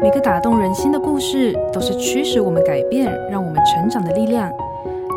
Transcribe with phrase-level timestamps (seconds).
[0.00, 4.48] 每个打动人心的故事，都是驱使我们改变、让我们成长的力量。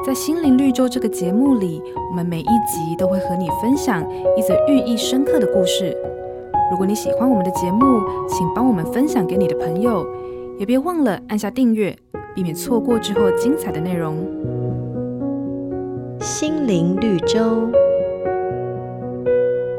[0.03, 4.03] 在心灵绿洲这个节目里，我们每一集都会和你分享
[4.35, 5.95] 一则寓意深刻的故事。
[6.71, 10.03] 如果你喜欢我们的节目，请帮我们分享给你的朋友，
[10.57, 11.95] 也别忘了按下订阅，
[12.33, 14.17] 避免错过之后精彩的内容。
[16.19, 17.69] 心灵绿洲。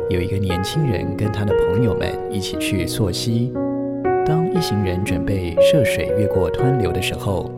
[0.08, 3.52] 有一个年轻人跟他的朋友们一起去溯溪。
[4.24, 7.50] 当一行人准备涉水越过湍流的时候，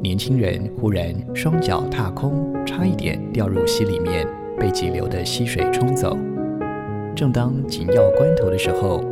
[0.00, 4.26] 年轻人忽然双脚踏空，差一点掉入溪里面，
[4.58, 6.16] 被急流的溪水冲走。
[7.14, 9.04] 正当紧要关头的时候，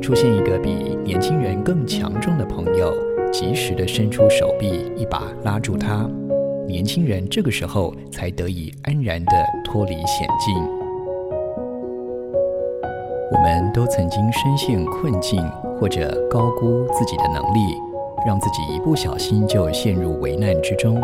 [0.00, 2.94] 出现一个比年轻人更强壮的朋友，
[3.30, 6.08] 及时地伸出手臂，一把拉住他。
[6.66, 9.32] 年轻人这个时候才得以安然地
[9.64, 10.75] 脱离险境。
[13.32, 15.42] 我们都曾经深陷困境。
[15.78, 17.60] 或者高估自己的能力，
[18.26, 20.98] 让自己一不小心就陷入危难之中。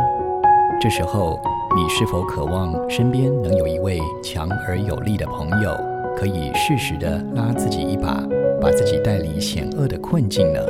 [0.81, 1.39] 这时候，
[1.77, 5.79] 你是否渴望身边能有一位强而有力的朋友，
[6.17, 8.27] 可以适时地拉自己一把，
[8.63, 10.61] 把自己带离险恶的困境呢？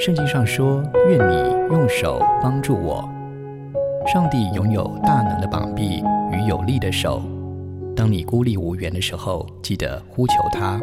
[0.00, 3.08] 圣经上说：“愿你用手帮助我。”
[4.12, 7.22] 上帝拥有大能的膀臂与有力的手。
[7.96, 10.78] 当你孤立无援的时候，记得呼求他。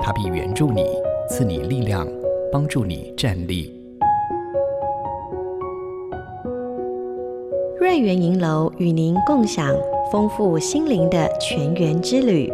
[0.00, 0.86] 他必援助你，
[1.28, 2.08] 赐你力量，
[2.50, 3.70] 帮助你站立。
[7.78, 9.76] 瑞园银楼与您共享
[10.10, 12.50] 丰富心灵的泉源之旅。